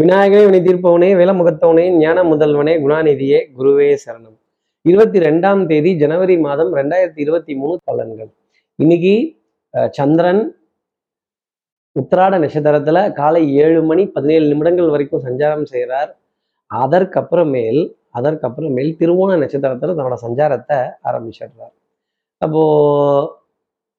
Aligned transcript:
விநாயகனே 0.00 0.40
வினை 0.44 0.58
தீர்ப்பவனே 0.60 1.08
வேலமுகத்தவனே 1.18 1.84
ஞான 1.98 2.22
முதல்வனே 2.22 2.72
குணாநிதியே 2.82 3.38
குருவே 3.58 3.86
சரணம். 4.02 4.34
இருபத்தி 4.82 5.18
ரெண்டாம் 5.18 5.66
தேதி 5.66 5.90
ஜனவரி 5.96 6.38
மாதம் 6.38 6.74
ரெண்டாயிரத்தி 6.74 7.20
இருபத்தி 7.24 7.54
மூணு 7.54 7.80
பலன்கள். 7.90 8.30
இன்னைக்கு 8.76 9.14
சந்திரன் 9.90 10.42
உத்திராட 12.00 12.34
நட்சத்திரத்துல 12.44 13.12
காலை 13.12 13.42
ஏழு 13.64 13.82
மணி 13.82 14.06
பதினேழு 14.06 14.46
நிமிடங்கள் 14.46 14.92
வரைக்கும் 14.94 15.24
சஞ்சாரம் 15.26 15.66
செய்கிறார் 15.72 16.10
அதற்கப்புறமேல் 16.70 17.82
அதற்கப்புறமேல் 18.18 18.96
திருவோண 19.00 19.38
நட்சத்திரத்துல 19.42 19.98
தன்னோட 19.98 20.18
சஞ்சாரத்தை 20.26 20.80
ஆரம்பிச்சிடுறார். 21.10 21.74
அப்போ 22.38 22.64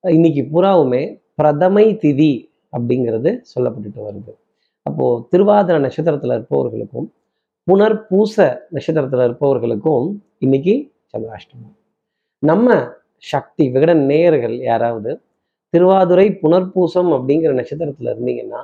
இன்னைக்கு 0.02 0.44
பூராவுமே 0.54 1.06
பிரதமை 1.42 1.88
திதி 2.04 2.34
அப்படிங்கிறது 2.78 3.32
சொல்லப்பட்டுட்டு 3.54 4.02
வருது. 4.10 4.34
அப்போது 4.98 5.24
திருவாதிர 5.32 5.76
நட்சத்திரத்துல 5.84 6.36
இருப்பவர்களுக்கும் 6.38 7.08
புனர் 7.68 7.96
பூச 8.08 8.36
நட்சத்திரத்துல 8.76 9.26
இருப்பவர்களுக்கும் 9.28 10.06
இன்னைக்கு 10.46 10.74
சந்திராஷ்டமம். 11.12 11.76
நம்ம 12.44 12.78
சக்தி 13.24 13.64
விகடன் 13.76 14.02
நேயர்கள் 14.12 14.56
யாராவது 14.70 15.12
திருவாதுரை 15.74 16.26
புனர்பூசம் 16.42 17.12
அப்படிங்கிற 17.18 17.52
நட்சத்திரத்துல 17.60 18.12
இருந்தீங்கன்னா 18.14 18.62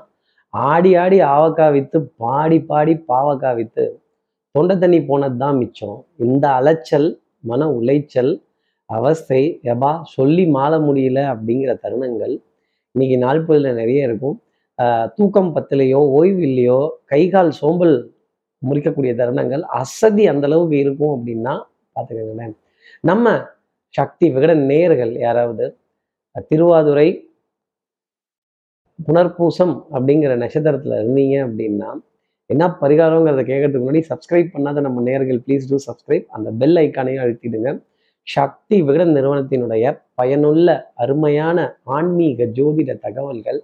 ஆடி 0.54 0.94
ஆடி 1.04 1.20
ஆவக்காய் 1.34 1.74
வித்து 1.76 2.00
பாடி 2.24 2.58
பாடி 2.72 2.96
பாவக்காய் 3.12 3.58
வித்து 3.60 3.86
தொண்டை 4.56 4.78
தண்ணி 4.84 5.02
போனது 5.12 5.38
தான் 5.44 5.60
மிச்சம். 5.62 6.00
இந்த 6.28 6.46
அலைச்சல் 6.60 7.08
மன 7.52 7.68
உளைச்சல் 7.80 8.34
அவஸ்தை 8.90 9.44
எபா 9.74 9.92
சொல்லி 10.16 10.48
மாள 10.58 10.80
முடியல 10.88 11.20
அப்படிங்கிற 11.34 11.74
தருணங்கள் 11.86 12.36
இன்னைக்கு 12.96 13.20
நாள் 13.26 13.46
பொழுதுல 13.46 13.76
நிறைய 13.82 14.10
இருக்கும். 14.10 14.38
தூக்கம் 15.18 15.52
பத்திலையோ 15.56 16.00
ஓய்வு 16.18 16.42
இல்லையோ 16.50 16.80
கை 17.12 17.22
கால் 17.34 17.52
சோம்பல் 17.60 17.96
முறிக்கக்கூடிய 18.62 19.12
தருணங்கள் 19.20 19.64
அசதி 19.82 20.24
அந்த 20.32 20.46
அளவுக்கு 20.50 20.78
இருக்கும் 20.84 21.14
அப்படின்னா 21.16 21.54
பார்த்துக்கோங்களேன். 21.96 22.54
நம்ம 23.10 23.34
சக்தி 23.96 24.26
விகடன் 24.36 24.64
நேயர்கள் 24.72 25.14
யாராவது 25.26 25.66
திருவாதுரை 26.50 27.08
புனர்பூசம் 29.00 29.76
அப்படிங்கிற 29.96 30.34
நட்சத்திரத்துல 30.44 30.98
இருந்தீங்க 31.02 31.36
அப்படின்னா 31.48 31.90
என்ன 32.50 32.64
பரிகாரங்கிறத 32.82 33.42
கேட்கறதுக்கு 33.50 33.86
முன்னாடி 33.86 34.06
சப்ஸ்கிரைப் 34.12 34.54
பண்ணாத 34.56 34.82
நம்ம 34.88 35.04
நேர்கள் 35.10 35.40
ப்ளீஸ் 35.46 35.70
டூ 35.70 35.78
சப்ஸ்கிரைப் 35.88 36.26
அந்த 36.36 36.50
பெல் 36.62 36.78
ஐக்கானையும் 36.84 37.24
அழுத்திடுங்க. 37.26 37.70
சக்தி 38.28 38.78
விகடன் 38.88 39.16
நிறுவனத்தினுடைய 39.18 39.86
பயனுள்ள 40.20 40.68
அருமையான 41.04 41.58
ஆன்மீக 41.96 42.46
ஜோதிட 42.58 42.92
தகவல்கள் 43.06 43.60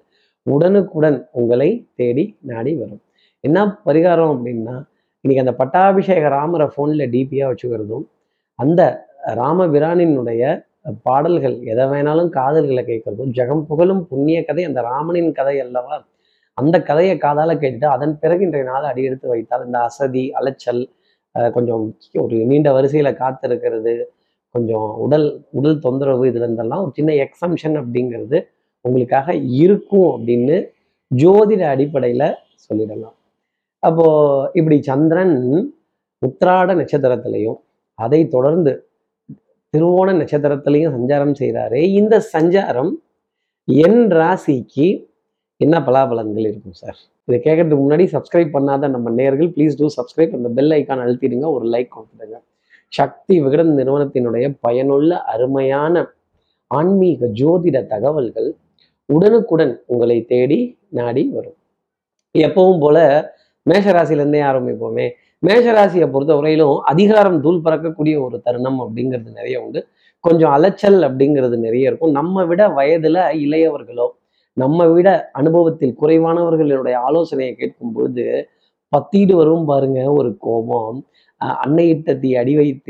உடனுக்குடன் 0.48 1.20
உங்களை 1.32 1.70
தேடி 1.96 2.24
நாடி 2.42 2.72
வரும். 2.76 3.02
என்ன 3.44 3.58
பரிகாரம் 3.86 4.32
அப்படின்னா 4.36 4.76
இன்னைக்கு 5.24 5.44
அந்த 5.46 5.54
பட்டாபிஷேக 5.62 6.30
ராமரை 6.30 6.68
ஃபோனில் 6.74 7.12
டிபியாக 7.14 7.50
வச்சுக்கிறதும் 7.52 8.06
அந்த 8.60 8.82
ராமபிரானினுடைய 9.40 10.44
பாடல்கள் 11.06 11.56
எதை 11.64 11.86
வேணாலும் 11.92 12.30
காதல்களை 12.30 12.84
கேட்கறதும் 12.84 13.32
ஜெகம் 13.38 13.66
புகழும் 13.66 14.04
புண்ணிய 14.08 14.38
கதை 14.44 14.64
அந்த 14.64 14.82
ராமனின் 14.82 15.32
கதை 15.32 15.56
அல்லவா? 15.60 15.96
அந்த 16.58 16.76
கதையை 16.82 17.16
காதால 17.18 17.52
கேட்டுட்டு 17.56 17.88
அதன் 17.88 18.14
பிறகு 18.20 18.44
இன்றைய 18.44 18.66
நாள் 18.66 18.84
அடியெடுத்து 18.84 19.28
வைத்தால் 19.28 19.66
இந்த 19.66 19.80
அசதி 19.80 20.24
அலைச்சல் 20.32 20.82
கொஞ்சம் 21.36 21.84
ஒரு 22.16 22.38
நீண்ட 22.46 22.70
வரிசையில் 22.72 23.20
காத்திருக்கிறது 23.20 23.94
கொஞ்சம் 24.56 24.88
உடல் 24.98 25.28
உடல் 25.52 25.78
தொந்தரவு 25.80 26.24
இதுல 26.30 26.46
இருந்தெல்லாம் 26.48 26.84
ஒரு 26.84 26.94
சின்ன 26.96 27.12
எக்ஸம்ஷன் 27.26 27.76
அப்படிங்கிறது 27.82 28.38
உங்களுக்காக 28.86 29.34
இருக்கும் 29.64 30.10
அப்படின்னு 30.16 30.58
ஜோதிட 31.12 31.64
அடிப்படையில 31.74 32.24
சொல்லிடலாம். 32.66 33.16
அப்போ 33.84 34.06
இப்படி 34.54 34.78
சந்திரன் 34.92 35.38
உத்திராட 36.22 36.70
நட்சத்திரத்திலையும் 36.80 37.60
அதை 38.00 38.22
தொடர்ந்து 38.36 38.72
திருவோண 39.74 40.10
நட்சத்திரத்திலையும் 40.20 40.94
சஞ்சாரம் 40.96 41.38
செய்கிறாரே 41.40 41.82
இந்த 42.00 42.16
சஞ்சாரம் 42.34 42.92
என் 43.68 44.02
ராசிக்கு 44.20 44.88
என்ன 45.62 45.76
பலாபலன்கள் 45.88 46.48
இருக்கும் 46.50 46.78
சார்? 46.82 46.98
இதை 47.28 47.38
கேட்கறதுக்கு 47.46 47.84
முன்னாடி 47.86 48.06
சப்ஸ்கிரைப் 48.14 48.56
பண்ணாத 48.56 48.90
நம்ம 48.94 49.12
நேர்கள் 49.20 49.50
ப்ளீஸ் 49.56 49.78
டூ 49.80 49.88
சப்ஸ்கிரைப் 49.98 50.36
அந்த 50.38 50.50
பெல் 50.58 50.74
ஐக்கான் 50.78 51.04
அழுத்திடுங்க 51.06 51.48
ஒரு 51.56 51.66
லைக் 51.74 51.92
கொடுத்துடுங்க. 51.96 52.38
சக்தி 52.94 53.36
விகடன் 53.46 53.74
நிறுவனத்தினுடைய 53.80 54.46
பயனுள்ள 54.66 55.12
அருமையான 55.34 56.06
ஆன்மீக 56.72 57.28
ஜோதிட 57.42 57.78
தகவல்கள் 57.94 58.50
உடனுக்குடன் 59.14 59.82
உங்களை 59.86 60.26
தேடி 60.26 60.80
நாடி 60.90 61.30
வரும். 61.34 61.56
எப்பவும் 62.38 62.80
போல 62.80 63.30
மேஷராசிலேருந்தே 63.70 64.42
ஆரம்பிப்போமே. 64.42 65.10
மேஷராசியை 65.48 66.12
பொறுத்த 66.12 66.36
வரையிலும் 66.36 66.80
அதிகாரம் 66.80 67.42
தூள் 67.42 67.62
பறக்கக்கூடிய 67.62 68.22
ஒரு 68.22 68.42
தருணம் 68.42 68.80
அப்படிங்கிறது 68.80 69.32
நிறைய 69.32 69.62
உண்டு. 69.62 69.88
கொஞ்சம் 70.20 70.52
அலைச்சல் 70.52 71.02
அப்படிங்கிறது 71.02 71.58
நிறைய 71.58 71.88
இருக்கும். 71.88 72.12
நம்ம 72.12 72.46
விட 72.46 72.68
வயதுல 72.68 73.32
இளையவர்களோ 73.34 74.08
நம்ம 74.54 74.88
விட 74.88 75.30
அனுபவத்தில் 75.34 75.96
குறைவானவர்களுடைய 76.02 76.94
ஆலோசனையை 76.94 77.56
கேட்கும் 77.56 77.92
பொழுது 77.92 78.48
பத்தீடு 78.90 79.36
வரும் 79.36 79.66
பாருங்க 79.66 80.12
ஒரு 80.12 80.38
கோபம். 80.38 81.06
அஹ் 81.46 81.58
அன்னையிட்ட 81.68 82.20
தீ 82.20 82.36
அடி 82.36 82.82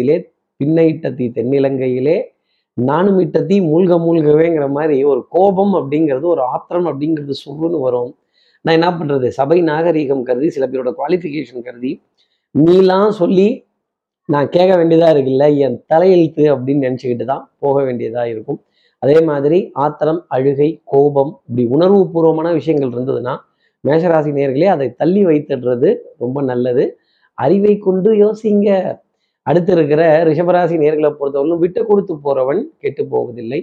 பின்னையிட்ட 0.63 1.13
தீ 1.13 1.27
தென்னிலங்கையிலே 1.27 2.23
நானும் 2.87 3.19
இட்டத்தி 3.19 3.45
தீ 3.45 3.57
மூழ்க 3.61 3.93
மூழ்கவேங்கிற 4.05 4.69
மாதிரி 4.69 5.03
ஒரு 5.03 5.25
கோபம் 5.29 5.73
அப்படிங்கிறது 5.73 6.21
ஒரு 6.21 6.41
ஆத்திரம் 6.41 6.85
அப்படிங்கிறது 6.85 7.33
சுருன்னு 7.43 7.79
வரும். 7.79 8.15
நான் 8.61 8.77
என்ன 8.79 8.89
பண்ணுறது 8.99 9.27
சபை 9.27 9.63
நாகரீகம் 9.63 10.21
கருதி 10.21 10.49
சில 10.49 10.67
பேரோட 10.67 10.91
குவாலிஃபிகேஷன் 10.99 11.63
கருதி 11.63 12.01
நீலாம் 12.55 13.09
சொல்லி 13.09 13.67
நான் 14.25 14.49
கேட்க 14.49 14.75
வேண்டியதாக 14.77 15.13
இருக்குல்ல 15.15 15.57
என் 15.57 15.77
தலையெழுத்து 15.93 16.43
அப்படின்னு 16.53 16.85
நினச்சிக்கிட்டு 16.87 17.25
தான் 17.25 17.51
போக 17.59 17.83
வேண்டியதாக 17.83 18.29
இருக்கும். 18.29 18.59
அதே 18.99 19.21
மாதிரி 19.21 19.69
ஆத்திரம் 19.73 20.25
அழுகை 20.27 20.81
கோபம் 20.83 21.41
இப்படி 21.47 21.67
உணர்வு 21.67 22.11
பூர்வமான 22.11 22.51
விஷயங்கள் 22.51 22.89
இருந்ததுன்னா 22.89 23.35
மேஷராசி 23.87 24.31
நேர்களே 24.39 24.65
அதை 24.65 24.95
தள்ளி 24.95 25.25
வைத்துடுறது 25.25 25.95
ரொம்ப 26.17 26.41
நல்லது. 26.41 26.97
அறிவை 27.33 27.77
கொண்டு 27.77 28.11
யோசிங்க. 28.13 28.99
அடுத்து 29.49 29.71
இருக்கிற 29.77 30.01
ரிஷபராசி 30.29 30.75
நேர்களை 30.83 31.09
பொறுத்தவரைக்கும் 31.19 31.61
விட்டு 31.65 31.81
கொடுத்து 31.89 32.13
போறவன் 32.25 32.61
கெட்டு 32.83 33.03
போவதில்லை. 33.13 33.59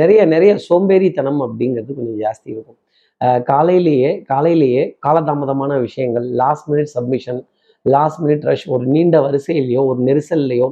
நிறைய 0.00 0.20
நிறைய 0.34 0.52
சோம்பேறித்தனம் 0.68 1.40
அப்படிங்கிறது 1.46 1.90
கொஞ்சம் 1.98 2.20
ஜாஸ்தி 2.24 2.48
இருக்கும். 2.54 2.78
காலையிலேயே 3.50 4.10
காலையிலேயே 4.30 4.82
காலதாமதமான 5.06 5.72
விஷயங்கள் 5.86 6.26
last 6.42 6.68
minute 6.70 6.92
submission 6.96 7.40
last 7.86 8.20
minute 8.22 8.46
rush 8.50 8.66
ஒரு 8.74 8.84
நீண்ட 8.94 9.16
வரிசையிலையோ 9.26 9.82
ஒரு 9.90 10.00
நெரிசல்லையோ 10.08 10.68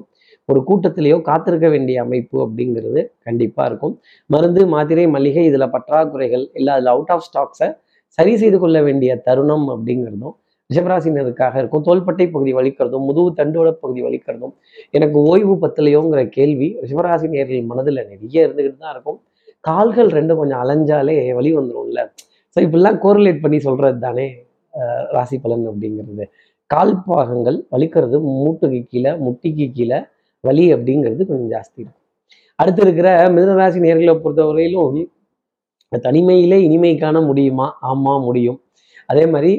ஒரு 0.49 0.61
கூட்டத்திலேயோ 0.69 1.17
காத்திருக்க 1.29 1.67
வேண்டிய 1.75 1.97
அமைப்பு 2.07 2.37
அப்படிங்கிறது 2.45 3.01
கண்டிப்பாக 3.27 3.67
இருக்கும். 3.71 3.95
மருந்து 4.31 4.63
மாத்திரை 4.75 5.05
மளிகை 5.17 5.45
இதில் 5.51 5.73
பற்றாக்குறைகள் 5.75 6.45
இல்லை 6.59 6.71
அதில் 6.77 6.91
அவுட் 6.95 7.13
ஆஃப் 7.15 7.25
ஸ்டாக்ஸை 7.29 7.69
சரி 8.19 8.33
செய்து 8.43 8.59
கொள்ள 8.63 8.79
வேண்டிய 8.87 9.11
தருணம் 9.27 9.67
அப்படிங்கிறதும் 9.75 10.37
ரிஷபராசினருக்காக 10.71 11.55
இருக்கும். 11.61 11.85
தோள்பட்டை 11.89 12.27
பகுதி 12.35 12.53
வலிக்கிறதும் 12.59 13.05
முதுகு 13.09 13.31
தண்டோட 13.39 13.69
பகுதி 13.83 14.01
வலிக்கிறதும் 14.07 14.55
எனக்கு 14.97 15.19
ஓய்வு 15.31 15.55
பத்தலையோங்கிற 15.63 16.23
கேள்வி 16.37 16.69
ரிஷபராசி 16.83 17.29
நேர்கள் 17.35 17.69
மனதில் 17.71 18.01
நிறைய 18.11 18.47
இருந்துக்கிட்டு 18.47 18.83
தான் 18.85 18.95
இருக்கும். 18.97 19.19
கால்கள் 19.69 20.11
ரெண்டும் 20.19 20.41
கொஞ்சம் 20.41 20.61
அலைஞ்சாலே 20.65 21.17
வலி 21.39 21.51
வந்துடும்ல 21.61 22.03
ஸோ 22.55 22.59
இப்படிலாம் 22.67 23.01
கோரிலேட் 23.05 23.43
பண்ணி 23.45 23.59
சொல்கிறது 23.69 23.99
தானே 24.05 24.27
ராசி 25.17 25.37
பலன் 25.45 25.65
அப்படிங்கிறது. 25.71 26.25
கால் 26.71 26.95
பாகங்கள் 27.09 27.59
வலிக்கிறது 27.75 28.17
மூட்டுக்கு 28.43 28.81
கீழே 28.93 29.13
முட்டிக்கு 29.25 29.67
கீழே 29.77 29.99
வலி 30.45 30.65
அப்படிங்கிறது 30.75 31.23
கொஞ்சம் 31.31 31.51
ஜாஸ்தி 31.55 31.79
இருக்கும். 31.83 32.05
அடுத்து 32.59 32.81
இருக்கிற 32.87 33.09
மிதனராசி 33.37 33.79
நேர்களை 33.87 34.15
பொறுத்தவரையிலும் 34.25 34.99
தனிமையிலே 36.07 36.57
இனிமை 36.67 36.91
காண 37.03 37.21
முடியுமா? 37.29 37.67
ஆமாம் 37.91 38.25
முடியும். 38.29 38.59
அதே 39.11 39.25
மாதிரி 39.33 39.51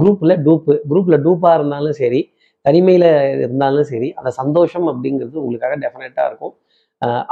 குரூப்பில் 0.00 0.34
டூப்பு 0.46 0.72
குரூப்பில் 0.90 1.22
டூப்பாக 1.26 1.58
இருந்தாலும் 1.58 1.96
சரி 2.00 2.20
தனிமையில் 2.66 3.08
இருந்தாலும் 3.44 3.86
சரி 3.92 4.08
அந்த 4.18 4.30
சந்தோஷம் 4.40 4.86
அப்படிங்கிறது 4.92 5.36
உங்களுக்காக 5.42 5.76
டெஃபினட்டாக 5.84 6.28
இருக்கும். 6.30 6.54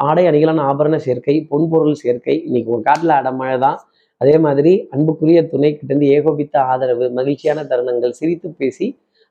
ஆடை 0.09 0.23
அணிகளான 0.29 0.63
ஆபரண 0.71 0.97
சேர்க்கை 1.07 1.35
பொன்பொருள் 1.51 1.99
சேர்க்கை 2.03 2.37
இன்னைக்கு 2.49 2.71
உங்கள் 2.73 2.87
காட்டில் 2.89 3.13
அடமழை 3.19 3.57
தான். 3.65 3.79
அதே 4.21 4.37
மாதிரி 4.45 4.73
அன்புக்குரிய 4.95 5.41
துணை 5.51 5.71
கிட்டேருந்து 5.73 6.07
ஏகோபித்த 6.17 6.57
ஆதரவு 6.71 7.07
மகிழ்ச்சியான 7.19 7.65
தருணங்கள் 7.73 8.17
சிரித்து 8.21 8.49
பேசி 8.61 8.87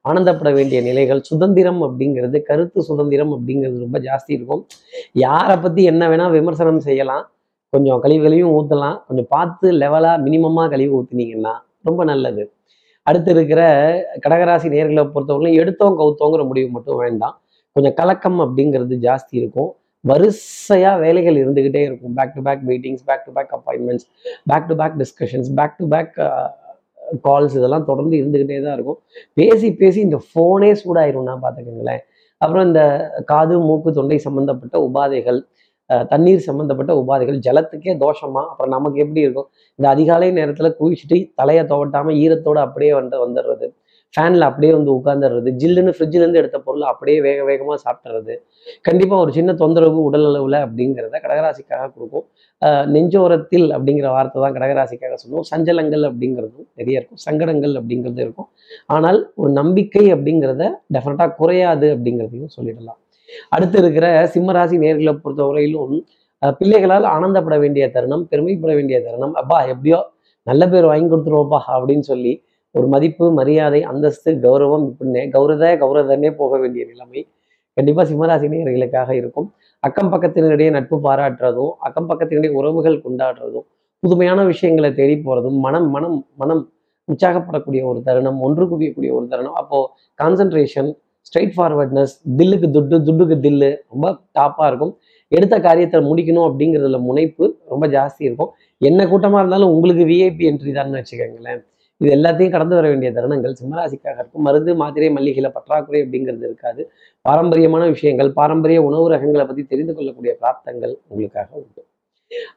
ஆனந்தப்பட 0.05 0.49
வேண்டிய 0.57 0.79
நிலைகள் 0.87 1.21
சுதந்திரம் 1.29 1.81
அப்படிங்கிறது 1.87 2.37
கருத்து 2.49 2.79
சுதந்திரம் 2.89 3.31
அப்படிங்கிறது 3.35 3.77
ரொம்ப 3.85 3.97
ஜாஸ்தி 4.07 4.31
இருக்கும். 4.37 4.61
யாரை 5.25 5.55
பற்றி 5.63 5.81
என்ன 5.91 6.03
வேணால் 6.11 6.35
விமர்சனம் 6.37 6.81
செய்யலாம். 6.87 7.25
கொஞ்சம் 7.73 8.01
கழிவுகளையும் 8.03 8.53
ஊற்றலாம் 8.57 8.99
கொஞ்சம் 9.07 9.29
பார்த்து 9.35 9.67
லெவலாக 9.81 10.21
மினிமமாக 10.25 10.69
கழிவு 10.73 10.93
ஊற்றுனீங்கன்னா 10.99 11.53
ரொம்ப 11.87 12.03
நல்லது. 12.11 12.43
அடுத்து 13.07 13.31
இருக்கிற 13.35 13.61
கடகராசி 14.23 14.67
நேர்களை 14.75 15.03
பொறுத்தவரையிலும் 15.11 15.59
எடுத்தோம் 15.63 15.97
கவுத்தோங்கிற 15.99 16.41
முடிவு 16.47 16.69
மட்டும் 16.69 17.01
வேண்டாம். 17.03 17.35
கொஞ்சம் 17.75 17.97
கலக்கம் 17.99 18.39
அப்படிங்கிறது 18.45 18.95
ஜாஸ்தி 19.05 19.35
இருக்கும். 19.41 19.69
வரிசையா 20.03 20.91
வேலைகள் 21.03 21.37
இருந்துகிட்டே 21.41 21.81
இருக்கும். 21.87 22.13
Back 22.17 22.33
to 22.35 22.41
back 22.47 22.63
meetings 22.67 23.05
back 23.09 23.23
to 23.25 23.31
back 23.37 23.53
appointments 23.57 24.07
back 24.51 24.67
to 24.69 24.75
back 24.81 24.97
discussions 25.01 25.49
back 25.59 25.77
to 25.77 25.87
back 25.93 26.13
calls 27.27 27.55
இதெல்லாம் 27.59 27.85
தொடர்ந்து 27.89 28.15
இருந்துக்கிட்டே 28.21 28.57
தான் 28.63 28.75
இருக்கும். 28.77 28.99
பேசி 29.33 29.67
பேசி 29.81 29.99
இந்த 30.07 30.17
ஃபோனே 30.29 30.71
சூடாயிரும்னா 30.83 31.35
பார்த்துக்கோங்களேன். 31.43 32.03
அப்புறம் 32.37 32.65
இந்த 32.67 32.81
காது 33.25 33.55
மூக்கு 33.59 33.91
தொண்டை 33.91 34.17
சம்மந்தப்பட்ட 34.25 34.77
உபாதைகள் 34.87 35.39
தண்ணீர் 36.11 36.45
சம்மந்தப்பட்ட 36.49 36.93
உபாதைகள் 37.01 37.39
ஜலத்துக்கே 37.47 37.95
தோஷமா? 38.05 38.43
அப்புறம் 38.51 38.73
நமக்கு 38.77 39.01
எப்படி 39.05 39.21
இருக்கும்? 39.25 39.49
இந்த 39.79 39.87
அதிகாலை 39.95 40.29
நேரத்தில் 40.39 40.77
குளிச்சுட்டு 40.79 41.19
தலையை 41.41 41.65
துவட்டாம 41.73 42.15
ஈரத்தோட 42.23 42.59
அப்படியே 42.67 42.93
வந்து 43.01 43.17
வந்துடுறது. 43.25 43.67
ஃபேனில் 44.15 44.45
அப்படியே 44.47 44.71
வந்து 44.75 44.91
உட்காந்துடுறது 44.97 45.49
ஜில்லுன்னு 45.61 45.93
ஃப்ரிட்ஜிலேருந்து 45.95 46.39
எடுத்த 46.41 46.57
பொருளை 46.65 46.85
அப்படியே 46.91 47.17
வேக 47.25 47.39
வேகமாக 47.49 47.77
சாப்பிட்றது 47.85 48.33
கண்டிப்பாக 48.87 49.23
ஒரு 49.23 49.31
சின்ன 49.37 49.53
தொந்தரவு 49.61 49.99
உடல் 50.09 50.27
அளவில் 50.29 50.57
அப்படிங்கிறத 50.65 51.19
கடகராசிக்காக 51.25 51.89
கொடுக்கும். 51.95 52.25
நெஞ்சோரத்தில் 52.93 53.67
அப்படிங்கிற 53.77 54.07
வார்த்தை 54.15 54.41
தான் 54.45 54.55
கடகராசிக்காக 54.57 55.17
சொல்லுவோம் 55.23 55.47
சஞ்சலங்கள் 55.51 56.05
அப்படிங்கிறதும் 56.09 56.67
நிறைய 56.79 56.99
இருக்கும். 56.99 57.21
சங்கடங்கள் 57.27 57.75
அப்படிங்கிறது 57.81 58.23
இருக்கும். 58.25 58.49
ஆனால் 58.95 59.19
ஒரு 59.41 59.51
நம்பிக்கை 59.61 60.05
அப்படிங்கிறத 60.15 60.63
டெஃபினட்டாக 60.95 61.35
குறையாது 61.41 61.89
அப்படிங்கிறதையும் 61.95 62.53
சொல்லிடலாம். 62.57 62.99
அடுத்து 63.55 63.77
இருக்கிற 63.83 64.07
சிம்மராசி 64.33 64.77
நேர்களை 64.83 65.13
பொறுத்தவரையிலும் 65.23 65.95
பிள்ளைகளால் 66.59 67.07
ஆனந்தப்பட 67.13 67.55
வேண்டிய 67.63 67.85
தருணம் 67.95 68.25
பெருமைப்பட 68.31 68.71
வேண்டிய 68.79 68.97
தருணம் 69.05 69.33
அப்பா 69.41 69.59
எப்படியோ 69.73 69.99
நல்ல 70.47 70.63
பேர் 70.73 70.89
வாங்கி 70.91 71.07
கொடுத்துருவோப்பா 71.13 71.59
அப்படின்னு 71.75 72.05
சொல்லி 72.11 72.33
ஒரு 72.75 72.87
மதிப்பு 72.93 73.25
மரியாதை 73.39 73.79
அந்தஸ்து 73.91 74.31
கௌரவம் 74.45 74.85
இப்படின்னு 74.89 75.21
கௌரத 75.35 75.71
கௌரதன்னே 75.83 76.29
போக 76.41 76.53
வேண்டிய 76.63 76.83
நிலைமை 76.91 77.21
கண்டிப்பா 77.77 78.03
சிம்மராசி 78.09 78.47
நேயர்களுக்காக 78.51 79.09
இருக்கும். 79.21 79.47
அக்கம் 79.83 80.11
பக்கத்தினரிடையே 80.13 80.69
நட்பு 80.75 80.97
பாராட்டுறதும் 81.03 81.73
அக்கம் 81.87 82.07
பக்கத்தினுடைய 82.09 82.51
உறவுகள் 82.59 83.03
கொண்டாடுறதும் 83.05 83.65
புதுமையான 84.03 84.39
விஷயங்களை 84.51 84.89
தேடி 84.99 85.15
போறதும் 85.27 85.57
மனம் 85.65 85.87
மனம் 85.95 86.17
மனம் 86.41 86.63
உற்சாகப்படக்கூடிய 87.07 87.81
ஒரு 87.91 87.99
தருணம் 88.07 88.39
ஒன்று 88.45 88.63
குவியக்கூடிய 88.71 89.11
ஒரு 89.17 89.27
தருணம். 89.33 89.57
அப்போ 89.61 89.77
கான்சன்ட்ரேஷன் 90.19 90.89
ஸ்ட்ரைட் 91.27 91.53
ஃபார்வர்ட்னஸ் 91.57 92.13
தில்லுக்கு 92.39 92.67
துட்டு 92.75 92.97
துட்டுக்கு 93.07 93.35
தில்லு 93.45 93.69
ரொம்ப 93.93 94.07
டாப்பாக 94.39 94.69
இருக்கும். 94.71 94.93
எடுத்த 95.31 95.55
காரியத்தை 95.67 95.99
முடிக்கணும் 96.09 96.45
அப்படிங்கிறதுல 96.49 96.99
முனைப்பு 97.07 97.45
ரொம்ப 97.71 97.85
ஜாஸ்தி 97.95 98.23
இருக்கும். 98.27 98.51
என்ன 98.81 99.07
கூட்டமாக 99.11 99.41
இருந்தாலும் 99.43 99.71
உங்களுக்கு 99.75 100.03
விஐபி 100.11 100.45
என்ட்ரி 100.49 100.73
தான் 100.79 100.95
வச்சுக்கோங்களேன். 100.99 101.61
இது 102.01 102.09
எல்லாத்தையும் 102.15 102.53
கடந்து 102.55 102.75
வர 102.77 102.87
வேண்டிய 102.91 103.09
தருணங்கள். 103.17 103.53
சிம்மராசிக்காக 103.59 104.17
இருக்கும். 104.21 104.43
மருந்து 104.47 104.71
மாத்திரை 104.81 105.09
மல்லிகையில் 105.17 105.53
பற்றாக்குறை 105.57 105.99
அப்படிங்கிறது 106.05 106.45
இருக்காது. 106.49 106.81
பாரம்பரியமான 107.25 107.83
விஷயங்கள் 107.95 108.29
பாரம்பரிய 108.39 108.81
உணவு 108.89 109.05
ரகங்களை 109.15 109.45
பற்றி 109.51 109.63
தெரிந்து 109.73 109.95
கொள்ளக்கூடிய 109.97 110.33
பிராப்தங்கள் 110.41 110.93
உங்களுக்காக 111.09 111.49
உண்டு. 111.61 111.81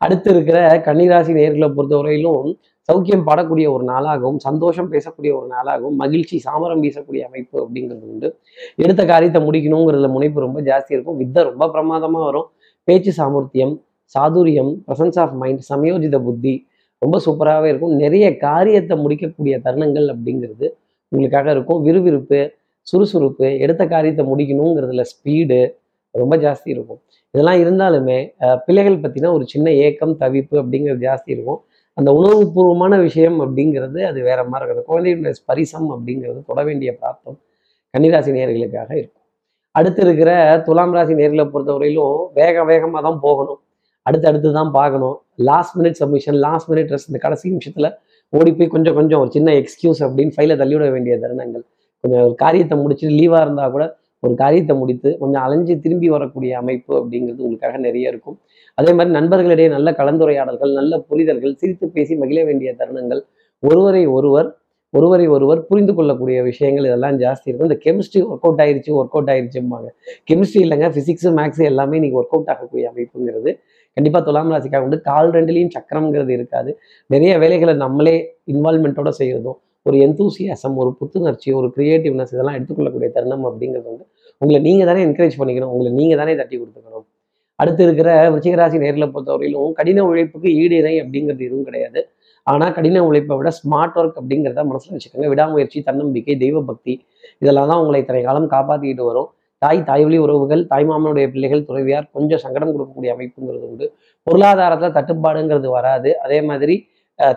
அடுத்து 0.05 0.29
இருக்கிற 0.35 0.59
கன்னிராசி 0.89 1.33
நேர்களை 1.39 1.69
பொறுத்தவரையிலும் 1.77 2.51
சௌக்கியம் 2.91 3.25
பாடக்கூடிய 3.27 3.67
ஒரு 3.75 3.85
நாளாகவும் 3.91 4.39
சந்தோஷம் 4.47 4.89
பேசக்கூடிய 4.93 5.31
ஒரு 5.39 5.47
நாளாகவும் 5.55 5.99
மகிழ்ச்சி 6.03 6.37
சாமரம் 6.47 6.81
வீசக்கூடிய 6.85 7.23
அமைப்பு 7.29 7.57
அப்படிங்கிறது 7.65 8.07
உண்டு. 8.13 8.29
எடுத்த 8.85 9.03
காரியத்தை 9.11 9.41
முடிக்கணுங்கிறதுல 9.47 10.09
முனைப்பு 10.17 10.41
ரொம்ப 10.47 10.61
ஜாஸ்தி 10.69 10.93
இருக்கும். 10.97 11.19
வித்தை 11.23 11.41
ரொம்ப 11.51 11.69
பிரமாதமாக 11.75 12.25
வரும். 12.31 12.49
பேச்சு 12.89 13.13
சாமர்த்தியம் 13.19 13.75
சாதுரியம் 14.15 14.73
பிரசன்ஸ் 14.87 15.19
ஆஃப் 15.25 15.35
மைண்ட் 15.43 15.63
சமயோஜித 15.71 16.19
புத்தி 16.27 16.55
ரொம்ப 17.03 17.17
சூப்பராகவே 17.27 17.69
இருக்கும். 17.73 17.93
நிறைய 18.05 18.27
காரியத்தை 18.47 18.95
முடிக்கக்கூடிய 19.03 19.55
தருணங்கள் 19.67 20.09
அப்படிங்கிறது 20.15 20.67
உங்களுக்காக 21.13 21.51
இருக்கும். 21.57 21.81
விறுவிறுப்பு 21.87 22.41
சுறுசுறுப்பு 22.91 23.49
எடுத்த 23.65 23.83
காரியத்தை 23.95 24.25
முடிக்கணுங்கிறதுல 24.33 25.05
ஸ்பீடு 25.13 25.61
ரொம்ப 26.11 26.35
ஜாஸ்தி 26.45 26.69
இருக்கும். 26.75 27.01
இதெல்லாம் 27.35 27.61
இருந்தாலுமே 27.65 28.19
பிள்ளைகள் 28.67 29.03
பற்றினா 29.03 29.29
ஒரு 29.37 29.45
சின்ன 29.53 29.73
ஏக்கம் 29.87 30.15
தவிப்பு 30.23 30.55
அப்படிங்கிறது 30.63 31.03
ஜாஸ்தி 31.09 31.31
இருக்கும். 31.37 31.61
அந்த 31.99 32.11
உணவுபூர்வமான 32.19 32.95
விஷயம் 33.07 33.39
அப்படிங்கிறது 33.45 34.01
அது 34.11 34.19
வேற 34.29 34.41
மாதிரி 34.51 34.65
இருக்குது 34.67 34.89
குழந்தையுடைய 34.91 35.35
ஸ்பரிசம் 35.41 35.89
அப்படிங்கிறது 35.95 36.41
தொட 36.51 36.61
வேண்டிய 36.69 36.91
பிராப்தம் 37.01 37.39
கன்னிராசி 37.95 38.31
நேர்களுக்காக 38.37 38.91
இருக்கும். 39.01 39.17
அடுத்து 39.75 40.01
இருக்கிற 40.05 40.31
துலாம் 40.67 40.95
ராசி 40.97 41.15
நேர்களை 41.21 41.45
பொறுத்தவரையிலும் 41.55 42.17
வேக 42.39 42.65
வேகமாக 42.71 43.03
தான் 43.09 43.21
போகணும். 43.27 43.61
அடுத்து 44.07 44.27
அடுத்து 44.31 44.51
தான் 44.59 44.71
பார்க்கணும். 44.79 45.17
Last 45.49 45.75
minute 45.79 45.99
submission 46.03 46.39
last 46.47 46.69
minute 46.71 46.89
dress 46.91 47.07
இந்த 47.11 47.19
கடைசி 47.25 47.53
நிமிஷத்தில் 47.55 47.89
ஓடி 48.33 48.51
போய் 48.59 48.73
கொஞ்சம் 48.75 48.97
கொஞ்சம் 48.99 49.21
ஒரு 49.23 49.31
சின்ன 49.37 49.53
எக்ஸ்கியூஸ் 49.63 50.01
அப்படின்னு 50.07 50.35
ஃபைலை 50.37 50.57
தள்ளிவிட 50.63 50.87
வேண்டிய 50.95 51.15
தருணங்கள். 51.25 51.65
கொஞ்சம் 52.05 52.23
ஒரு 52.27 52.35
காரியத்தை 52.45 52.77
முடிச்சுட்டு 52.83 53.15
லீவாக 53.21 53.45
இருந்தால் 53.47 53.73
கூட 53.77 53.85
ஒரு 54.23 54.35
காரியத்தை 54.43 54.75
முடித்து 54.83 55.11
கொஞ்சம் 55.19 55.43
அலைஞ்சு 55.47 55.75
திரும்பி 55.85 56.09
வரக்கூடிய 56.15 56.53
அமைப்பு 56.63 56.93
அப்படிங்கிறது 57.01 57.45
உங்களுக்காக 57.45 57.79
நிறைய 57.87 58.13
இருக்கும். 58.13 58.37
அதே 58.81 58.93
மாதிரி 58.99 59.15
நண்பர்களிடையே 59.19 59.69
நல்ல 59.77 59.91
கலந்துரையாடல்கள் 60.00 60.73
நல்ல 60.81 61.03
புரிதல்கள் 61.11 61.59
சிரித்து 61.61 61.88
பேசி 61.97 62.17
மகிழ 62.23 62.41
வேண்டிய 62.49 62.73
தருணங்கள் 62.81 63.23
ஒருவரை 63.62 64.05
ஒருவர் 64.17 64.49
ஒருவரை 64.99 65.27
ஒருவர் 65.35 65.61
புரிந்து 65.69 65.93
கொள்ளக்கூடிய 65.97 66.38
விஷயங்கள் 66.49 66.87
இதெல்லாம் 66.88 67.17
ஜாஸ்தி 67.23 67.49
இருக்கும். 67.49 67.69
இந்த 67.69 67.77
கெமிஸ்ட்ரி 67.85 68.21
ஒர்க் 68.29 68.47
அவுட் 68.47 68.62
ஆயிருச்சு 68.62 68.91
ஒர்க் 69.00 69.15
அவுட் 69.17 69.31
ஆயிருச்சும்பாங்க. 69.32 69.88
கெமிஸ்ட்ரி 70.29 70.61
இல்லைங்க 70.67 70.87
ஃபிசிக்ஸ் 70.94 71.29
மேக்ஸ் 71.38 71.62
எல்லாமே 71.69 71.97
இன்னைக்கு 71.99 72.19
ஒர்க் 72.21 72.35
அவுட் 72.37 72.50
ஆகக்கூடிய 72.55 72.87
அமைப்புங்கிறது. 72.93 73.50
கண்டிப்பாக 73.97 74.23
துலாம் 74.29 74.50
ராசிக்காக 74.55 74.87
உண்டு 74.87 74.99
கால் 75.11 75.31
ரெண்டுலேயும் 75.37 75.73
சக்கரம்ங்கிறது 75.76 76.33
இருக்காது. 76.38 76.73
நிறைய 77.15 77.35
வேலைகளை 77.44 77.75
நம்மளே 77.85 78.17
இன்வால்மெண்ட்டோட 78.55 79.12
செய்கிறதும் 79.21 79.59
ஒரு 79.88 79.97
எந்தூசியாசம் 80.06 80.75
ஒரு 80.83 80.91
புத்துணர்ச்சி 81.00 81.50
ஒரு 81.59 81.69
கிரியேட்டிவ்னஸ் 81.76 82.33
இதெல்லாம் 82.35 82.56
எடுத்துக்கொள்ளக்கூடிய 82.59 83.11
தருணம் 83.19 83.47
அப்படிங்கிறது 83.50 83.88
வந்து 83.93 84.05
உங்களை 84.43 84.59
நீங்கள் 84.67 84.88
தானே 84.91 85.00
என்கரேஜ் 85.06 85.38
பண்ணிக்கணும். 85.41 85.73
உங்களை 85.75 85.91
நீங்கள் 86.00 86.21
தானே 86.23 86.35
தட்டி 86.41 86.56
கொடுத்துக்கணும். 86.61 87.00
அடுத்து 87.62 87.83
இருக்கிற 87.87 88.11
விருச்சிகராசி 88.33 88.77
நேரில் 88.85 89.12
பொறுத்தவரையிலும் 89.15 89.73
கடின 89.79 90.05
உழைப்புக்கு 90.11 90.49
ஈடு 90.62 90.75
இணை 90.81 90.95
அப்படிங்கிறது 91.03 91.43
எதுவும் 91.49 91.67
கிடையாது. 91.69 92.01
ஆனால் 92.51 92.73
கடின 92.77 93.03
உழைப்பை 93.09 93.35
விட 93.39 93.51
ஸ்மார்ட் 93.59 93.97
ஒர்க் 94.01 94.19
அப்படிங்கிறத 94.21 94.62
மனசில் 94.71 94.95
வச்சுக்கோங்க. 94.95 95.29
விடாமுயற்சி 95.33 95.79
தன்னம்பிக்கை 95.89 96.35
தெய்வ 96.45 96.61
பக்தி 96.71 96.95
இதெல்லாம் 97.43 97.69
தான் 97.71 97.81
உங்களை 97.83 97.99
இத்தனை 98.05 98.23
காலம் 98.29 98.49
காப்பாற்றிக்கிட்டு 98.55 99.05
வரும். 99.11 99.29
தாய் 99.62 99.81
தாய் 99.89 100.05
வழி 100.07 100.19
உறவுகள் 100.27 100.62
தாய்மாமனுடைய 100.71 101.27
பிள்ளைகள் 101.33 101.67
துறவியார் 101.69 102.07
கொஞ்சம் 102.17 102.41
சங்கடம் 102.45 102.73
கொடுக்கக்கூடிய 102.75 103.11
அமைப்புங்கிறது 103.15 103.67
உண்டு. 103.71 103.87
பொருளாதாரத்தில் 104.27 104.95
தட்டுப்பாடுங்கிறது 104.99 105.69
வராது. 105.79 106.11
அதே 106.25 106.39
மாதிரி 106.51 106.77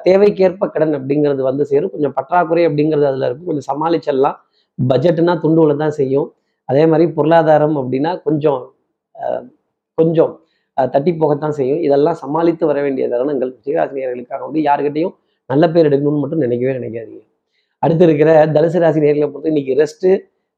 தேவைக்கேற்ப 0.06 0.70
கடன் 0.74 0.96
அப்படிங்கிறது 1.00 1.42
வந்து 1.50 1.64
சேரும். 1.72 1.92
கொஞ்சம் 1.96 2.14
பற்றாக்குறை 2.18 2.64
அப்படிங்கிறது 2.70 3.08
அதில் 3.10 3.26
இருக்கும். 3.28 3.50
கொஞ்சம் 3.50 3.68
சமாளிச்சிடலாம். 3.72 4.38
பட்ஜெட்டுனா 4.80 5.34
துண்டுவில் 5.44 5.82
தான் 5.84 5.96
செய்யும். 6.00 6.30
அதே 6.70 6.84
மாதிரி 6.92 7.08
பொருளாதாரம் 7.18 7.76
அப்படின்னா 7.82 8.14
கொஞ்சம் 8.28 8.62
கொஞ்சம் 9.98 10.32
தட்டி 10.78 11.12
போகத்தான் 11.14 11.56
செய்யும். 11.58 11.82
இதெல்லாம் 11.88 12.18
சமாளித்து 12.22 12.64
வர 12.70 12.80
வேண்டிய 12.82 13.06
தருணங்கள் 13.10 13.52
விஜயராசினியர்களுக்காக 13.56 14.42
வந்து 14.48 14.62
யாருக்கிட்டையும் 14.68 15.14
நல்ல 15.50 15.66
பேர் 15.74 15.88
எடுக்கணும்னு 15.90 16.22
மட்டும் 16.24 16.44
நினைக்கவே 16.46 16.74
நினைக்காதீங்க. 16.80 17.22
அடுத்து 17.84 18.04
இருக்கிற 18.08 18.30
தனுசு 18.56 18.80
ராசி 18.84 19.00
நேர்களை 19.04 19.28
பொறுத்து 19.28 19.52
இன்னைக்கு 19.54 19.74
ரெஸ்ட்டு 19.82 20.10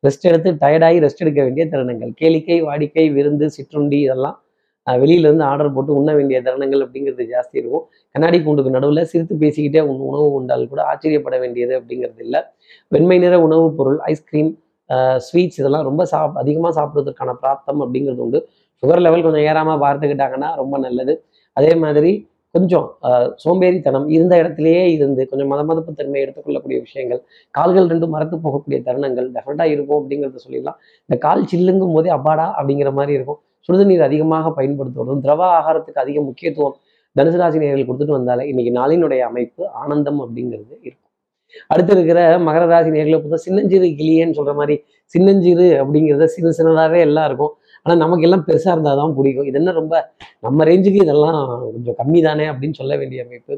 ரெஸ்ட் 0.03 0.25
எடுத்து 0.29 0.49
டயர்டாகி 0.63 0.97
ரெஸ்ட் 1.05 1.23
எடுக்க 1.23 1.39
வேண்டிய 1.45 1.65
தருணங்கள். 1.71 2.11
கேளிக்கை 2.21 2.57
வாடிக்கை 2.67 3.05
விருந்து 3.15 3.45
சிற்றுண்டி 3.55 3.99
இதெல்லாம் 4.05 4.37
அஹ், 4.87 4.97
வெளியில 5.01 5.27
இருந்து 5.27 5.45
ஆர்டர் 5.45 5.71
போட்டு 5.75 5.91
உண்ண 5.99 6.09
வேண்டிய 6.17 6.37
தருணங்கள் 6.41 6.81
அப்படிங்கிறது 6.85 7.23
ஜாஸ்தி 7.31 7.55
இருக்கும். 7.61 7.83
கண்ணாடி 8.15 8.37
கூண்டுக்கு 8.41 8.73
நடுவில் 8.75 9.07
சிரித்து 9.11 9.35
பேசிக்கிட்டே 9.43 9.81
உன் 9.87 10.01
உணவு 10.09 10.27
உண்டால் 10.37 10.65
கூட 10.67 10.81
ஆச்சரியப்பட 10.89 11.35
வேண்டியது 11.43 11.73
அப்படிங்கிறது 11.79 12.21
இல்லை. 12.25 12.41
வெண்மை 12.91 13.17
நிற 13.19 13.35
உணவுப் 13.45 13.77
பொருள் 13.77 13.97
ஐஸ்கிரீம் 14.11 14.51
ஸ்வீட்ஸ் 15.27 15.59
இதெல்லாம் 15.61 15.85
ரொம்ப 15.87 16.03
சாப் 16.05 16.35
அதிகமாக 16.41 16.73
சாப்பிட்றதுக்கான 16.77 17.33
பிராப்தம் 17.41 17.81
அப்படிங்கிறது 17.83 18.21
உண்டு. 18.21 18.39
சுகர் 18.85 19.05
லெவல் 19.07 19.25
கொஞ்சம் 19.27 19.45
ஏறாமல் 19.49 19.83
பார்த்துக்கிட்டாங்கன்னா 19.83 20.51
ரொம்ப 20.61 20.77
நல்லது. 20.85 21.15
அதே 21.57 21.73
மாதிரி 21.83 22.13
கொஞ்சம் 22.55 22.85
சோம்பேறித்தனம் 23.43 24.05
இருந்த 24.15 24.33
இடத்துலயே 24.41 24.83
இருந்து 24.95 25.21
கொஞ்சம் 25.31 25.49
மத 25.53 25.61
மதப்பு 25.69 25.91
தன்மை 25.99 26.19
எடுத்துக்கொள்ளக்கூடிய 26.25 26.77
விஷயங்கள் 26.85 27.19
கால்கள் 27.57 27.89
ரெண்டும் 27.93 28.13
மரத்து 28.15 28.35
போகக்கூடிய 28.45 28.77
தருணங்கள் 28.87 29.27
டெஃபினட்டாக 29.35 29.73
இருக்கும் 29.75 29.99
அப்படிங்கிறத 30.01 30.41
சொல்லிடலாம். 30.45 30.77
இந்த 31.07 31.17
கால் 31.25 31.43
சில்லுங்கும் 31.53 31.95
போதே 31.95 32.11
அப்பாடா 32.17 32.45
அப்படிங்கிற 32.59 32.91
மாதிரி 32.99 33.13
இருக்கும். 33.17 33.39
சுடுதண்ணீர் 33.67 34.07
அதிகமாக 34.09 34.53
பயன்படுத்துவதும் 34.59 35.23
திரவ 35.25 35.41
ஆகாரத்துக்கு 35.59 36.03
அதிக 36.05 36.21
முக்கியத்துவம் 36.29 36.77
தனுசு 37.15 37.39
ராசி 37.41 37.63
நேர்கள் 37.63 37.87
கொடுத்துட்டு 37.89 38.17
வந்தாலே 38.19 38.45
இன்னைக்கு 38.51 38.71
நாளினுடைய 38.79 39.21
அமைப்பு 39.31 39.63
ஆனந்தம் 39.81 40.21
அப்படிங்கிறது 40.25 40.73
இருக்கும். 40.87 41.04
அடுத்து 41.71 41.93
இருக்கிற 41.97 42.19
மகர 42.47 42.63
ராசி 42.71 42.89
நேர்களை 42.95 43.17
பார்த்தா 43.23 43.39
சின்னஞ்சிறு 43.47 43.87
கிளியன்னு 43.99 44.37
சொல்ற 44.39 44.53
மாதிரி 44.59 44.75
சின்னஞ்சிறு 45.13 45.67
அப்படிங்கிறத 45.81 46.27
சின்ன 46.35 46.51
சின்னதாகவே 46.57 46.99
எல்லாம் 47.07 47.27
இருக்கும். 47.29 47.53
ஆனால் 47.85 47.99
நமக்கு 48.03 48.25
எல்லாம் 48.27 48.45
பெருசாக 48.47 48.73
இருந்தால் 48.75 48.99
தான் 49.01 49.15
பிடிக்கும். 49.17 49.47
இது 49.49 49.57
என்ன 49.61 49.73
ரொம்ப 49.79 49.95
நம்ம 50.45 50.65
ரேஞ்சுக்கு 50.69 51.01
இதெல்லாம் 51.05 51.39
கொஞ்சம் 51.75 51.97
கம்மி 51.99 52.21
தானே 52.27 52.45
அப்படின்னு 52.53 52.77
சொல்ல 52.81 52.93
வேண்டிய 53.01 53.25
அமைப்பு. 53.25 53.55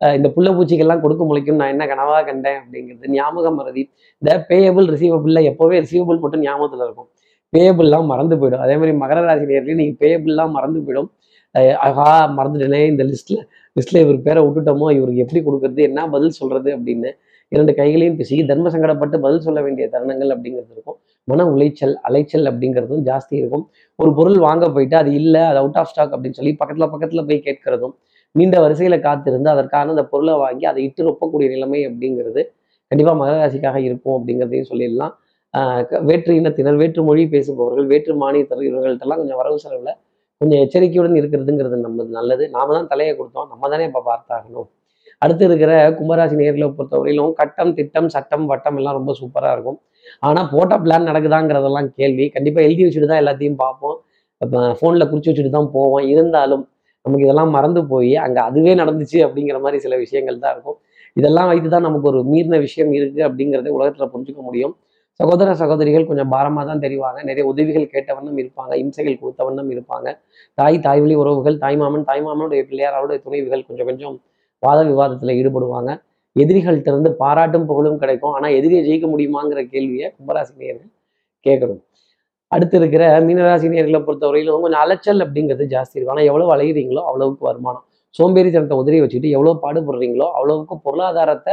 இந்த 0.00 0.28
புள்ள 0.34 0.48
பூச்சிக்கெல்லாம் 0.56 1.00
கொடுக்க 1.04 1.22
முளைக்கும் 1.30 1.58
நான் 1.60 1.72
என்ன 1.74 1.84
கனவா 1.92 2.18
கண்டேன் 2.28 2.58
அப்படிங்கிறது 2.60 3.08
ஞாபகம் 3.16 3.56
மறதி 3.60 3.82
இந்த 4.22 4.32
பேயபிள் 4.50 4.86
ரிசீவபிளில் 4.94 5.48
எப்போவே 5.50 5.78
ரிசீவபிள் 5.84 6.20
மட்டும் 6.24 6.44
ஞாபகத்தில் 6.46 6.84
இருக்கும். 6.86 7.08
பேயபிள்லாம் 7.52 8.10
மறந்து 8.12 8.34
போயிடும். 8.40 8.62
அதே 8.66 8.74
மாதிரி 8.80 8.92
மகர 9.02 9.20
ராசி 9.28 9.44
நேர்லையும் 9.50 9.80
நீங்கள் 9.82 10.00
பேயபிள்லாம் 10.02 10.54
மறந்து 10.58 10.80
போயிடும். 10.86 11.10
ஆஹா 11.86 12.08
மறந்துட்டேனே 12.38 12.80
இந்த 12.92 13.02
லிஸ்ட்டில் 13.10 13.42
லிஸ்ட்டில் 13.76 14.02
இவர் 14.04 14.18
பேரை 14.26 14.40
விட்டுட்டோமோ 14.46 14.88
இவருக்கு 14.98 15.22
எப்படி 15.24 15.40
கொடுக்கறது 15.46 15.82
என்ன 15.88 16.06
பதில் 16.14 16.36
சொல்கிறது 16.40 16.70
அப்படின்னு 16.76 17.10
இரண்டு 17.52 17.72
கைகளையும் 17.78 18.18
பிசுகி 18.20 18.42
தர்ம 18.50 18.70
சங்கடப்பட்டு 18.74 19.16
பதில் 19.24 19.44
சொல்ல 19.46 19.60
வேண்டிய 19.66 19.86
தருணங்கள் 19.94 20.32
அப்படிங்கிறது 20.34 20.72
இருக்கும். 20.76 20.98
மன 21.28 21.44
உளைச்சல் 21.54 21.94
அலைச்சல் 22.08 22.46
அப்படிங்கிறதும் 22.50 23.02
ஜாஸ்தி 23.08 23.34
இருக்கும். 23.40 23.64
ஒரு 23.98 24.10
பொருள் 24.18 24.38
வாங்க 24.46 24.64
போயிட்டு 24.76 24.96
அது 25.02 25.10
இல்லை 25.20 25.42
அது 25.50 25.58
அவுட் 25.62 25.78
ஆஃப் 25.80 25.90
ஸ்டாக் 25.92 26.14
அப்படின்னு 26.16 26.38
சொல்லி 26.40 26.52
பக்கத்தில் 26.60 26.90
பக்கத்தில் 26.94 27.26
போய் 27.30 27.44
கேட்கறதும் 27.48 27.94
நீண்ட 28.34 28.56
வரிசையில் 28.64 29.04
காத்திருந்து 29.08 29.48
அதற்கான 29.54 29.92
அந்த 29.94 30.04
பொருளை 30.12 30.34
வாங்கி 30.44 30.66
அதை 30.72 30.80
இட்டு 30.88 31.06
ரொப்பக்கூடிய 31.08 31.48
நிலைமை 31.54 31.80
அப்படிங்கிறது 31.88 32.42
கண்டிப்பாக 32.90 33.16
மகர 33.22 33.36
ராசிக்காக 33.42 33.78
இருக்கும் 33.88 34.14
அப்படிங்கிறதையும் 34.18 34.68
சொல்லிடலாம். 34.70 35.14
வேற்று 36.08 36.32
இனத்தினர் 36.40 36.78
வேற்று 36.82 37.00
மொழி 37.08 37.22
பேசுபவர்கள் 37.34 37.86
வேற்று 37.92 38.14
மானியத்தர் 38.22 38.62
இவர்கள்ட்டெல்லாம் 38.68 39.20
கொஞ்சம் 39.22 39.40
வரவு 39.42 39.58
செலவுல 39.64 39.92
கொஞ்சம் 40.40 40.60
எச்சரிக்கையுடன் 40.64 41.16
இருக்கிறதுங்கிறது 41.20 41.78
நம்ம 41.86 42.04
நல்லது. 42.18 42.44
நாம 42.56 42.74
தான் 42.76 42.90
தலையை 42.92 43.14
கொடுத்தோம் 43.20 43.48
நம்ம 43.52 43.68
தானே 43.72 43.86
இப்போ 43.90 44.02
பார்த்தாகணும். 44.10 44.68
அடுத்து 45.22 45.44
இருக்கிற 45.48 45.72
கும்பராசி 45.98 46.34
நேர்களை 46.40 46.66
பொறுத்தவரையிலும் 46.76 47.32
கட்டம் 47.40 47.72
திட்டம் 47.78 48.08
சட்டம் 48.14 48.46
வட்டம் 48.50 48.76
எல்லாம் 48.80 48.96
ரொம்ப 48.98 49.12
சூப்பராக 49.20 49.54
இருக்கும். 49.56 49.78
ஆனா 50.28 50.40
போட்ட 50.52 50.74
பிளான் 50.84 51.08
நடக்குதாங்கிறதெல்லாம் 51.10 51.88
கேள்வி. 51.98 52.26
கண்டிப்பாக 52.36 52.66
எழுதி 52.68 52.82
வச்சுட்டு 52.86 53.08
தான் 53.12 53.22
எல்லாத்தையும் 53.22 53.58
பார்ப்போம். 53.64 53.96
இப்போ 54.40 54.60
ஃபோனில் 54.78 55.08
குறிச்சு 55.10 55.30
வச்சுட்டு 55.30 55.52
தான் 55.56 55.70
போவோம். 55.76 56.04
இருந்தாலும் 56.12 56.62
நமக்கு 57.04 57.26
இதெல்லாம் 57.26 57.52
மறந்து 57.56 57.80
போய் 57.90 58.14
அங்கே 58.24 58.40
அதுவே 58.48 58.72
நடந்துச்சு 58.82 59.18
அப்படிங்கிற 59.26 59.58
மாதிரி 59.64 59.78
சில 59.84 59.96
விஷயங்கள் 60.04 60.40
தான் 60.44 60.54
இருக்கும். 60.54 60.78
இதெல்லாம் 61.18 61.48
வைத்து 61.50 61.68
தான் 61.74 61.86
நமக்கு 61.88 62.08
ஒரு 62.12 62.20
மீறின 62.32 62.58
விஷயம் 62.66 62.92
இருக்குது 62.98 63.22
அப்படிங்கிறத 63.28 63.70
உலகத்தில் 63.76 64.10
புரிஞ்சுக்க 64.12 64.42
முடியும். 64.48 64.74
சகோதர 65.20 65.54
சகோதரிகள் 65.62 66.06
கொஞ்சம் 66.10 66.30
பாரமாக 66.34 66.64
தான் 66.70 66.82
தெரிவாங்க. 66.84 67.18
நிறைய 67.28 67.44
உதவிகள் 67.52 67.86
கேட்ட 67.94 68.10
வண்ணம் 68.16 68.38
இருப்பாங்க. 68.42 68.72
இம்சைகள் 68.82 69.18
கொடுத்த 69.22 69.40
வண்ணம் 69.48 69.70
இருப்பாங்க. 69.74 70.08
தாய் 70.58 70.78
தாய் 70.86 71.02
வழி 71.04 71.16
உறவுகள் 71.22 71.56
தாய்மாமன் 71.64 72.06
தாய்மாமனுடைய 72.10 72.62
பிள்ளையார் 72.68 72.98
அவருடைய 72.98 73.20
துணைவுகள் 73.26 73.66
கொஞ்சம் 73.68 73.88
கொஞ்சம் 73.90 74.16
வாத 74.62 74.80
விவாதத்தில் 74.90 75.36
ஈடுபடுவாங்க. 75.40 75.90
எதிரிகள்கிட்ட 76.36 76.90
இருந்து 76.94 77.10
பாராட்டும் 77.22 77.68
புகழும் 77.70 78.00
கிடைக்கும். 78.02 78.34
ஆனால் 78.38 78.54
எதிரியை 78.58 78.82
ஜெயிக்க 78.88 79.06
முடியுமாங்கிற 79.12 79.60
கேள்வியை 79.72 80.06
கும்பராசி 80.16 80.52
நேர்கள் 80.62 80.90
கேட்கணும். 81.46 81.80
அடுத்து 82.52 82.76
இருக்கிற 82.80 83.04
மீனராசி 83.26 83.66
நேர்களை 83.72 84.00
பொறுத்தவரையிலும் 84.06 84.62
கொஞ்சம் 84.64 84.82
அலைச்சல் 84.84 85.22
அப்படிங்கிறது 85.24 85.64
ஜாஸ்தி 85.74 85.96
இருக்கும். 85.96 86.14
ஆனால் 86.14 86.28
எவ்வளோ 86.30 86.46
அலைகிறீங்களோ 86.54 87.02
அவ்வளவுக்கு 87.10 87.44
வருமானம். 87.50 87.84
சோம்பேறித்தனத்தை 88.18 88.76
உதறி 88.82 88.98
வச்சுட்டு 89.02 89.28
எவ்வளோ 89.36 89.52
பாடுபடுறீங்களோ 89.64 90.26
அவ்வளவுக்கு 90.38 90.76
பொருளாதாரத்தை 90.86 91.52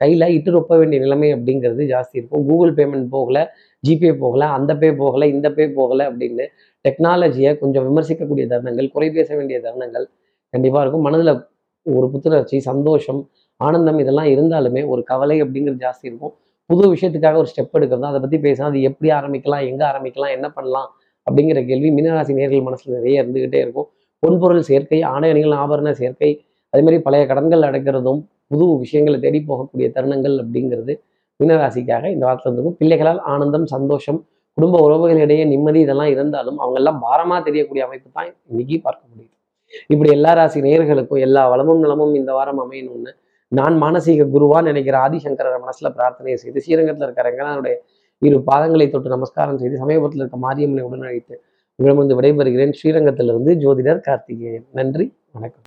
கையில் 0.00 0.26
இட்டு 0.36 0.50
ரொப்ப 0.54 0.72
வேண்டிய 0.80 0.98
நிலைமை 1.04 1.28
அப்படிங்கிறது 1.36 1.82
ஜாஸ்தி 1.92 2.16
இருக்கும். 2.18 2.42
கூகுள் 2.48 2.72
பேமெண்ட் 2.78 3.08
போகல 3.14 3.38
ஜிபே 3.84 4.10
போகல 4.22 4.46
அந்த 4.56 4.72
பே 4.80 4.88
போகல 5.00 5.26
இந்த 5.34 5.48
பே 5.56 5.64
போகல 5.78 6.00
அப்படின்னு 6.10 6.44
டெக்னாலஜியை 6.84 7.50
கொஞ்சம் 7.62 7.86
விமர்சிக்கக்கூடிய 7.88 8.44
தருணங்கள் 8.52 8.88
குறை 8.94 9.08
பேச 9.16 9.28
வேண்டிய 9.38 9.58
தருணங்கள் 9.66 10.06
கண்டிப்பாக 10.54 10.82
இருக்கும். 10.84 11.04
மனதில் 11.08 11.32
ஒரு 11.96 12.06
புத்துணர்ச்சி 12.12 12.56
சந்தோஷம் 12.70 13.20
ஆனந்தம் 13.60 13.98
இதெல்லாம் 14.02 14.30
இருந்தாலுமே 14.34 14.82
ஒரு 14.92 15.02
கவலை 15.10 15.36
அப்படிங்கிறது 15.44 15.80
ஜாஸ்தி 15.86 16.06
இருக்கும். 16.10 16.34
புது 16.70 16.82
விஷயத்துக்காக 16.94 17.36
ஒரு 17.42 17.48
ஸ்டெப் 17.52 17.76
எடுக்கிறது 17.78 18.08
அதை 18.10 18.18
பற்றி 18.24 18.38
பேசினா 18.46 18.66
அது 18.72 18.80
எப்படி 18.90 19.08
ஆரம்பிக்கலாம் 19.18 19.64
எங்கே 19.70 19.84
ஆரம்பிக்கலாம் 19.90 20.32
என்ன 20.36 20.46
பண்ணலாம் 20.56 20.88
அப்படிங்கிற 21.26 21.60
கேள்வி 21.70 21.88
மீனராசி 21.96 22.34
நேர்கள் 22.38 22.66
மனசில் 22.68 22.96
நிறைய 22.98 23.22
இருந்துகிட்டே 23.22 23.60
இருக்கும். 23.64 23.88
பொன்பொருள் 24.22 24.62
சேர்க்கை 24.70 25.00
ஆடை 25.12 25.28
அணிகள் 25.34 25.54
ஆபரண 25.62 25.90
சேர்க்கை 26.00 26.30
அதே 26.72 26.82
மாதிரி 26.86 26.98
பழைய 27.06 27.24
கடன்கள் 27.30 27.66
அடைக்கிறதும் 27.68 28.20
புது 28.52 28.66
விஷயங்களை 28.82 29.18
தேடி 29.24 29.40
போகக்கூடிய 29.50 29.86
தருணங்கள் 29.96 30.36
அப்படிங்கிறது 30.42 30.94
மீனராசிக்காக 31.40 32.04
இந்த 32.14 32.24
வாரத்தில் 32.28 32.54
இருக்கும் 32.54 32.76
பிள்ளைகளால் 32.80 33.20
ஆனந்தம் 33.32 33.66
சந்தோஷம் 33.74 34.20
குடும்ப 34.58 34.76
உறவுகளிடையே 34.86 35.44
நிம்மதி 35.52 35.80
இதெல்லாம் 35.86 36.12
இருந்தாலும் 36.14 36.58
அவங்கெல்லாம் 36.62 37.00
பாரமாக 37.04 37.40
தெரியக்கூடிய 37.48 37.82
அமைப்பு 37.88 38.08
தான் 38.16 38.30
இன்னைக்கு 38.50 38.76
பார்க்க 38.86 39.02
முடியுது. 39.10 39.34
இப்படி 39.86 40.10
எல்லா 40.10 40.32
ராசி 40.32 40.60
நேயர்களுக்கும் 40.60 41.18
எல்லா 41.18 41.48
வளமும் 41.48 41.80
நலமும் 41.80 42.14
இந்த 42.14 42.32
வாரம் 42.32 42.60
அமையணும்னு 42.64 43.12
நான் 43.52 43.82
மானசீக 43.82 44.26
குருவா 44.34 44.62
நினைக்கிற 44.62 44.98
ஆதிசங்கரர் 44.98 45.62
மனசுல 45.64 45.90
பிரார்த்தனை 45.94 46.36
செய்து 46.36 46.60
ஸ்ரீரங்கத்தில் 46.60 47.06
இருக்கிற 47.06 47.26
ரங்கனாருடைய 47.30 47.76
இரு 48.22 48.38
பாதங்களை 48.50 48.90
தொட்டு 48.90 49.08
நமஸ்காரம் 49.08 49.58
செய்து 49.58 49.76
சமயபுரத்தில் 49.76 50.22
இருக்க 50.22 50.38
மாரியம்மனை 50.46 50.84
உடனழைத்து 50.88 51.34
உங்களிடமிருந்து 51.78 52.18
விடைபெறுகிறேன். 52.18 52.72
ஸ்ரீரங்கத்திலிருந்து 52.78 53.52
ஜோதிடர் 53.64 54.00
கார்த்திகேயன். 54.00 54.66
நன்றி 54.72 55.06
வணக்கம். 55.32 55.56